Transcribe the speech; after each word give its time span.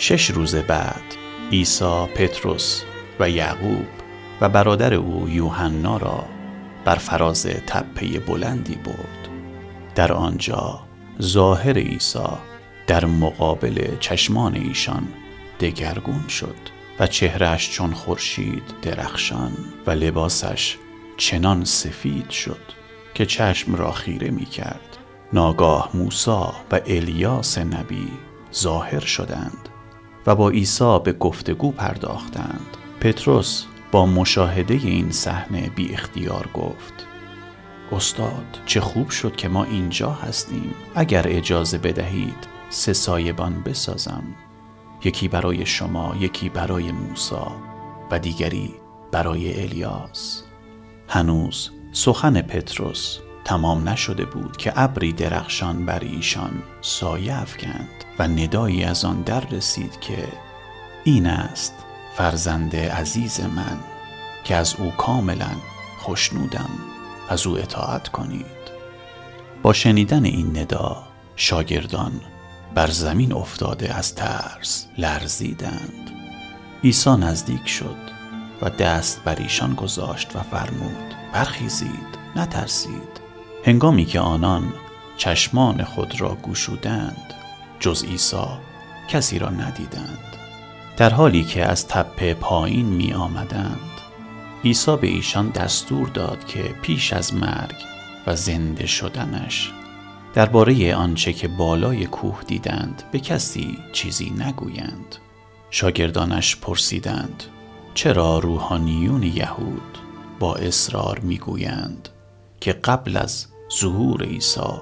شش 0.00 0.30
روز 0.30 0.54
بعد 0.54 1.02
عیسی 1.52 2.06
پتروس 2.14 2.82
و 3.20 3.30
یعقوب 3.30 3.86
و 4.40 4.48
برادر 4.48 4.94
او 4.94 5.28
یوحنا 5.28 5.96
را 5.96 6.24
بر 6.84 6.94
فراز 6.94 7.46
تپه 7.46 8.18
بلندی 8.18 8.74
برد. 8.74 9.28
در 9.94 10.12
آنجا 10.12 10.80
ظاهر 11.22 11.78
عیسی 11.78 12.28
در 12.86 13.04
مقابل 13.04 13.96
چشمان 14.00 14.54
ایشان 14.54 15.08
دگرگون 15.60 16.28
شد 16.28 16.56
و 17.00 17.06
چهرش 17.06 17.70
چون 17.70 17.92
خورشید 17.92 18.62
درخشان 18.82 19.52
و 19.86 19.90
لباسش 19.90 20.76
چنان 21.16 21.64
سفید 21.64 22.30
شد 22.30 22.62
که 23.14 23.26
چشم 23.26 23.74
را 23.74 23.92
خیره 23.92 24.30
می 24.30 24.44
کرد 24.44 24.96
ناگاه 25.32 25.90
موسا 25.94 26.54
و 26.70 26.80
الیاس 26.86 27.58
نبی 27.58 28.08
ظاهر 28.54 29.00
شدند 29.00 29.67
و 30.28 30.34
با 30.34 30.50
عیسی 30.50 30.98
به 31.04 31.12
گفتگو 31.12 31.72
پرداختند. 31.72 32.76
پتروس 33.00 33.64
با 33.92 34.06
مشاهده 34.06 34.74
این 34.74 35.10
صحنه 35.10 35.70
بی 35.70 35.92
اختیار 35.92 36.48
گفت 36.54 37.06
استاد 37.92 38.58
چه 38.66 38.80
خوب 38.80 39.10
شد 39.10 39.36
که 39.36 39.48
ما 39.48 39.64
اینجا 39.64 40.10
هستیم. 40.10 40.74
اگر 40.94 41.24
اجازه 41.28 41.78
بدهید 41.78 42.48
سه 42.68 42.92
سایبان 42.92 43.62
بسازم. 43.62 44.22
یکی 45.04 45.28
برای 45.28 45.66
شما 45.66 46.16
یکی 46.20 46.48
برای 46.48 46.92
موسا 46.92 47.52
و 48.10 48.18
دیگری 48.18 48.74
برای 49.12 49.62
الیاس. 49.62 50.42
هنوز 51.08 51.70
سخن 51.92 52.42
پتروس 52.42 53.18
تمام 53.48 53.88
نشده 53.88 54.24
بود 54.24 54.56
که 54.56 54.72
ابری 54.76 55.12
درخشان 55.12 55.86
بر 55.86 55.98
ایشان 55.98 56.62
سایه 56.80 57.40
افکند 57.42 57.88
و 58.18 58.28
ندایی 58.28 58.84
از 58.84 59.04
آن 59.04 59.22
در 59.22 59.40
رسید 59.40 60.00
که 60.00 60.28
این 61.04 61.26
است 61.26 61.74
فرزند 62.16 62.76
عزیز 62.76 63.40
من 63.40 63.78
که 64.44 64.56
از 64.56 64.74
او 64.78 64.90
کاملا 64.90 65.50
خوشنودم 65.98 66.70
از 67.28 67.46
او 67.46 67.58
اطاعت 67.58 68.08
کنید. 68.08 68.46
با 69.62 69.72
شنیدن 69.72 70.24
این 70.24 70.58
ندا 70.58 71.06
شاگردان 71.36 72.20
بر 72.74 72.90
زمین 72.90 73.32
افتاده 73.32 73.94
از 73.94 74.14
ترس 74.14 74.86
لرزیدند. 74.98 76.10
عیسی 76.84 77.10
نزدیک 77.10 77.68
شد 77.68 78.10
و 78.62 78.70
دست 78.70 79.24
بر 79.24 79.36
ایشان 79.36 79.74
گذاشت 79.74 80.36
و 80.36 80.42
فرمود 80.42 81.14
برخیزید 81.32 82.18
نترسید. 82.36 83.17
هنگامی 83.68 84.04
که 84.04 84.20
آنان 84.20 84.72
چشمان 85.16 85.84
خود 85.84 86.20
را 86.20 86.38
گشودند 86.42 87.34
جز 87.80 88.04
عیسی 88.04 88.46
کسی 89.08 89.38
را 89.38 89.50
ندیدند. 89.50 90.36
در 90.96 91.10
حالی 91.10 91.44
که 91.44 91.64
از 91.64 91.88
تپه 91.88 92.34
پایین 92.34 92.86
می 92.86 93.12
آمدند 93.12 94.00
عیسی 94.64 94.96
به 94.96 95.06
ایشان 95.06 95.48
دستور 95.48 96.08
داد 96.08 96.46
که 96.46 96.62
پیش 96.62 97.12
از 97.12 97.34
مرگ 97.34 97.74
و 98.26 98.36
زنده 98.36 98.86
شدنش 98.86 99.72
درباره 100.34 100.94
آنچه 100.94 101.32
که 101.32 101.48
بالای 101.48 102.06
کوه 102.06 102.42
دیدند 102.46 103.02
به 103.12 103.18
کسی 103.18 103.78
چیزی 103.92 104.30
نگویند. 104.30 105.16
شاگردانش 105.70 106.56
پرسیدند 106.56 107.42
چرا 107.94 108.38
روحانیون 108.38 109.22
یهود 109.22 109.98
با 110.38 110.54
اصرار 110.54 111.18
می‌گویند 111.18 112.08
که 112.60 112.72
قبل 112.72 113.16
از 113.16 113.47
ظهور 113.72 114.22
عیسی. 114.22 114.80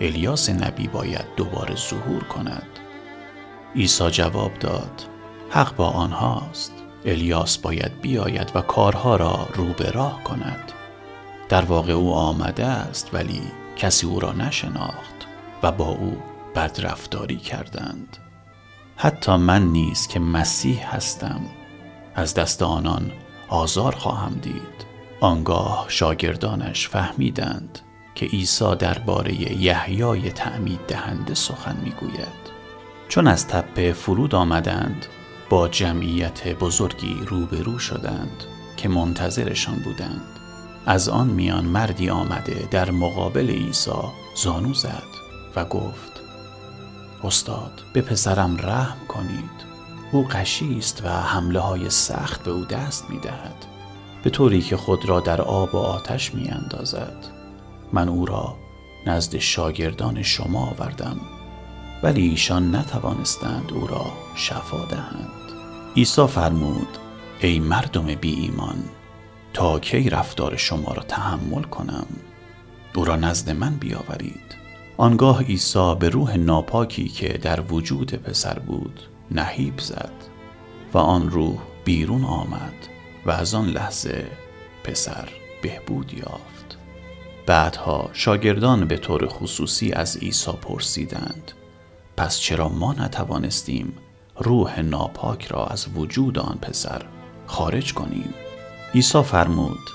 الیاس 0.00 0.50
نبی 0.50 0.88
باید 0.88 1.24
دوباره 1.36 1.76
ظهور 1.76 2.24
کند. 2.24 2.66
عیسی 3.74 4.10
جواب 4.10 4.58
داد 4.58 5.02
حق 5.50 5.76
با 5.76 5.88
آنهاست. 5.88 6.72
الیاس 7.04 7.58
باید 7.58 8.00
بیاید 8.00 8.52
و 8.54 8.60
کارها 8.60 9.16
را 9.16 9.48
رو 9.54 9.64
به 9.64 9.90
راه 9.90 10.22
کند. 10.24 10.72
در 11.48 11.62
واقع 11.64 11.92
او 11.92 12.14
آمده 12.14 12.64
است 12.64 13.14
ولی 13.14 13.42
کسی 13.76 14.06
او 14.06 14.20
را 14.20 14.32
نشناخت 14.32 15.26
و 15.62 15.72
با 15.72 15.88
او 15.88 16.16
بدرفتاری 16.54 17.36
کردند. 17.36 18.16
حتی 18.96 19.36
من 19.36 19.62
نیز 19.62 20.06
که 20.06 20.20
مسیح 20.20 20.94
هستم 20.94 21.40
از 22.14 22.34
دست 22.34 22.62
آنان 22.62 23.12
آزار 23.48 23.94
خواهم 23.94 24.34
دید. 24.34 24.86
آنگاه 25.20 25.84
شاگردانش 25.88 26.88
فهمیدند 26.88 27.78
که 28.16 28.26
عیسی 28.26 28.74
درباره 28.78 29.62
یحیای 29.62 30.30
تعمید 30.30 30.80
دهنده 30.88 31.34
سخن 31.34 31.76
می‌گوید. 31.84 32.46
چون 33.08 33.26
از 33.26 33.48
تپه 33.48 33.92
فرود 33.92 34.34
آمدند 34.34 35.06
با 35.50 35.68
جمعیت 35.68 36.48
بزرگی 36.48 37.16
روبرو 37.26 37.78
شدند 37.78 38.44
که 38.76 38.88
منتظرشان 38.88 39.78
بودند. 39.78 40.22
از 40.86 41.08
آن 41.08 41.26
میان 41.26 41.64
مردی 41.64 42.10
آمده 42.10 42.68
در 42.70 42.90
مقابل 42.90 43.50
عیسی 43.50 43.90
زانو 44.36 44.74
زد 44.74 45.06
و 45.56 45.64
گفت 45.64 46.12
استاد 47.24 47.82
به 47.92 48.00
پسرم 48.00 48.56
رحم 48.60 49.06
کنید. 49.08 49.66
او 50.12 50.28
قشی 50.30 50.78
است 50.78 51.02
و 51.04 51.08
حمله 51.08 51.60
های 51.60 51.90
سخت 51.90 52.42
به 52.42 52.50
او 52.50 52.64
دست 52.64 53.10
می 53.10 53.18
دهد 53.18 53.66
به 54.24 54.30
طوری 54.30 54.62
که 54.62 54.76
خود 54.76 55.08
را 55.08 55.20
در 55.20 55.42
آب 55.42 55.74
و 55.74 55.78
آتش 55.78 56.34
می 56.34 56.48
اندازد 56.48 57.35
من 57.92 58.08
او 58.08 58.26
را 58.26 58.56
نزد 59.06 59.38
شاگردان 59.38 60.22
شما 60.22 60.66
آوردم 60.66 61.20
ولی 62.02 62.28
ایشان 62.28 62.76
نتوانستند 62.76 63.72
او 63.72 63.86
را 63.86 64.06
شفا 64.34 64.84
دهند. 64.84 65.52
عیسی 65.96 66.26
فرمود 66.26 66.98
ای 67.40 67.58
مردم 67.58 68.14
بی 68.14 68.34
ایمان 68.34 68.84
تا 69.52 69.78
کی 69.78 70.10
رفتار 70.10 70.56
شما 70.56 70.92
را 70.92 71.02
تحمل 71.02 71.62
کنم؟ 71.62 72.06
او 72.94 73.04
را 73.04 73.16
نزد 73.16 73.50
من 73.50 73.74
بیاورید. 73.76 74.56
آنگاه 74.96 75.42
عیسی 75.42 75.94
به 75.98 76.08
روح 76.08 76.36
ناپاکی 76.36 77.08
که 77.08 77.28
در 77.28 77.60
وجود 77.60 78.14
پسر 78.14 78.58
بود 78.58 79.00
نهیب 79.30 79.78
زد 79.78 80.12
و 80.94 80.98
آن 80.98 81.30
روح 81.30 81.58
بیرون 81.84 82.24
آمد 82.24 82.88
و 83.26 83.30
از 83.30 83.54
آن 83.54 83.66
لحظه 83.66 84.26
پسر 84.84 85.28
بهبود 85.62 86.14
یافت. 86.14 86.65
بعدها 87.46 88.10
شاگردان 88.12 88.88
به 88.88 88.96
طور 88.96 89.26
خصوصی 89.26 89.92
از 89.92 90.16
عیسی 90.16 90.52
پرسیدند 90.52 91.52
پس 92.16 92.38
چرا 92.38 92.68
ما 92.68 92.92
نتوانستیم 92.92 93.92
روح 94.36 94.80
ناپاک 94.80 95.46
را 95.46 95.66
از 95.66 95.86
وجود 95.94 96.38
آن 96.38 96.58
پسر 96.62 97.02
خارج 97.46 97.94
کنیم؟ 97.94 98.34
عیسی 98.94 99.22
فرمود 99.22 99.90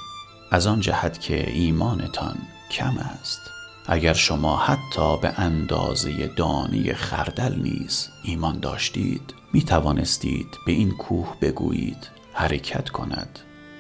از 0.52 0.68
آن 0.68 0.80
جهت 0.80 1.22
که 1.22 1.52
ایمانتان 1.52 2.38
کم 2.72 2.98
است. 2.98 3.42
اگر 3.88 4.14
شما 4.14 4.58
حتی 4.58 5.18
به 5.22 5.40
اندازه 5.40 6.28
دانی 6.28 6.94
خردل 6.94 7.62
نیز 7.62 8.10
ایمان 8.24 8.60
داشتید 8.60 9.34
می 9.54 9.64
توانستید 9.64 10.48
به 10.66 10.72
این 10.72 10.92
کوه 10.92 11.36
بگویید 11.42 12.10
حرکت 12.34 12.90
کند 12.90 13.40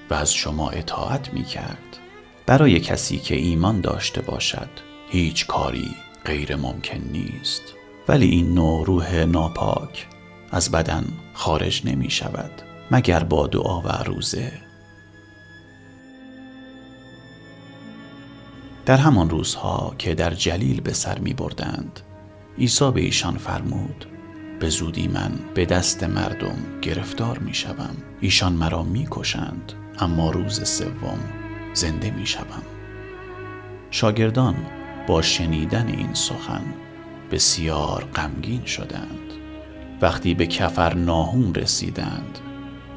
و 0.09 0.13
از 0.13 0.33
شما 0.33 0.69
اطاعت 0.69 1.33
می 1.33 1.43
کرد 1.43 2.00
برای 2.45 2.79
کسی 2.79 3.17
که 3.17 3.35
ایمان 3.35 3.81
داشته 3.81 4.21
باشد 4.21 4.69
هیچ 5.09 5.47
کاری 5.47 5.95
غیر 6.25 6.55
ممکن 6.55 6.97
نیست. 7.11 7.61
ولی 8.07 8.27
این 8.27 8.53
نوع 8.53 8.85
روح 8.85 9.15
ناپاک 9.25 10.07
از 10.51 10.71
بدن 10.71 11.05
خارج 11.33 11.81
نمی 11.85 12.09
شود 12.09 12.51
مگر 12.91 13.23
با 13.23 13.47
دعا 13.47 13.81
و 13.81 13.87
روزه. 13.87 14.51
در 18.85 18.97
همان 18.97 19.29
روزها 19.29 19.95
که 19.97 20.15
در 20.15 20.33
جلیل 20.33 20.81
به 20.81 20.93
سر 20.93 21.19
می 21.19 21.33
بردند 21.33 21.99
عیسی 22.57 22.91
به 22.91 23.01
ایشان 23.01 23.37
فرمود 23.37 24.05
به 24.59 24.69
زودی 24.69 25.07
من 25.07 25.31
به 25.53 25.65
دست 25.65 26.03
مردم 26.03 26.57
گرفتار 26.81 27.37
می 27.37 27.53
شوم. 27.53 27.95
ایشان 28.21 28.53
مرا 28.53 28.83
می 28.83 29.07
کشند 29.11 29.73
اما 29.99 30.31
روز 30.31 30.69
سوم 30.69 31.19
زنده 31.73 32.11
می 32.11 32.25
شوم. 32.25 32.63
شاگردان 33.91 34.55
با 35.07 35.21
شنیدن 35.21 35.87
این 35.87 36.13
سخن 36.13 36.63
بسیار 37.31 38.03
غمگین 38.15 38.65
شدند. 38.65 39.33
وقتی 40.01 40.33
به 40.33 40.47
کفر 40.47 40.93
ناهوم 40.93 41.53
رسیدند 41.53 42.39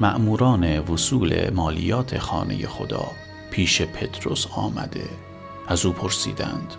مأموران 0.00 0.78
وصول 0.78 1.50
مالیات 1.50 2.18
خانه 2.18 2.66
خدا 2.66 3.06
پیش 3.50 3.82
پتروس 3.82 4.46
آمده. 4.46 5.08
از 5.68 5.86
او 5.86 5.92
پرسیدند 5.92 6.74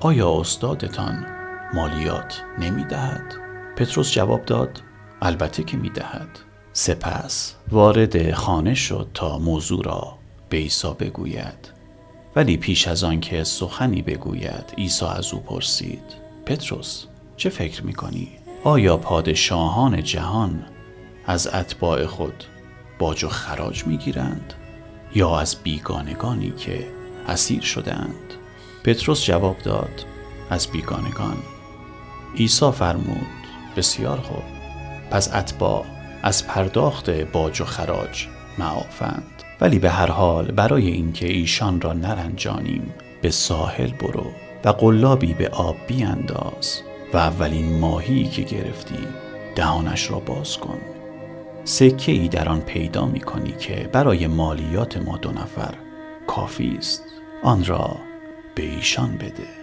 آیا 0.00 0.40
استادتان 0.40 1.26
مالیات 1.74 2.42
نمی 2.58 2.84
دهد؟ 2.84 3.34
پتروس 3.76 4.12
جواب 4.12 4.44
داد 4.44 4.82
البته 5.22 5.62
که 5.62 5.76
می 5.76 5.90
دهد. 5.90 6.38
سپس 6.72 7.54
وارد 7.70 8.32
خانه 8.32 8.74
شد 8.74 9.08
تا 9.14 9.38
موضوع 9.38 9.84
را 9.84 10.19
به 10.50 10.56
عیسی 10.56 10.94
بگوید. 10.98 11.72
ولی 12.36 12.56
پیش 12.56 12.88
از 12.88 13.04
آن 13.04 13.20
که 13.20 13.44
سخنی 13.44 14.02
بگوید 14.02 14.74
عیسی 14.78 15.04
از 15.04 15.34
او 15.34 15.40
پرسید 15.40 16.02
پتروس 16.46 17.04
چه 17.36 17.50
فکر 17.50 17.82
می 17.82 17.92
کنی؟ 17.92 18.28
آیا 18.64 18.96
پادشاهان 18.96 20.02
جهان 20.02 20.66
از 21.26 21.46
اتباع 21.46 22.06
خود 22.06 22.44
باج 22.98 23.24
و 23.24 23.28
خراج 23.28 23.86
می‌گیرند 23.86 24.54
یا 25.14 25.40
از 25.40 25.56
بیگانگانی 25.62 26.50
که 26.50 26.86
اسیر 27.28 27.62
شدهاند؟ 27.62 28.34
پتروس 28.84 29.24
جواب 29.24 29.58
داد 29.58 30.04
از 30.50 30.66
بیگانگان. 30.66 31.36
عیسی 32.36 32.70
فرمود 32.70 33.26
بسیار 33.76 34.20
خوب 34.20 34.42
پس 35.10 35.34
اتباع 35.34 35.84
از 36.22 36.46
پرداخت 36.46 37.10
باج 37.10 37.60
و 37.60 37.64
خراج 37.64 38.26
معافند 38.58 39.42
ولی 39.60 39.78
به 39.78 39.90
هر 39.90 40.10
حال 40.10 40.50
برای 40.50 40.86
اینکه 40.86 41.26
ایشان 41.26 41.80
را 41.80 41.92
نرنجانیم 41.92 42.94
به 43.22 43.30
ساحل 43.30 43.92
برو 43.92 44.26
و 44.64 44.68
قلابی 44.68 45.34
به 45.34 45.48
آب 45.48 45.76
بیانداز 45.86 46.82
و 47.12 47.16
اولین 47.16 47.78
ماهی 47.78 48.24
که 48.24 48.42
گرفتی 48.42 48.98
دهانش 49.56 50.10
را 50.10 50.20
باز 50.20 50.58
کن. 50.58 50.78
سکه 51.64 52.12
ای 52.12 52.28
در 52.28 52.48
آن 52.48 52.60
پیدا 52.60 53.06
می 53.06 53.20
کنی 53.20 53.52
که 53.52 53.88
برای 53.92 54.26
مالیات 54.26 54.96
ما 54.96 55.16
دو 55.16 55.30
نفر 55.30 55.74
کافی 56.26 56.76
است. 56.78 57.04
آن 57.42 57.64
را 57.64 57.96
به 58.54 58.62
ایشان 58.62 59.16
بده. 59.16 59.59